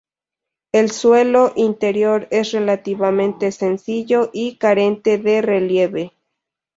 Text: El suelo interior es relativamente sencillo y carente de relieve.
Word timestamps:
El 0.71 0.89
suelo 0.89 1.53
interior 1.55 2.27
es 2.31 2.53
relativamente 2.53 3.51
sencillo 3.51 4.31
y 4.33 4.55
carente 4.57 5.19
de 5.19 5.43
relieve. 5.43 6.13